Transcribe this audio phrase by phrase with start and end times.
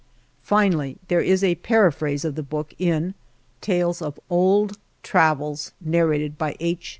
[0.41, 3.13] Finally there is a paraphrase of the book in
[3.61, 6.89] Tcdes of Old Travels, Nar rated by H.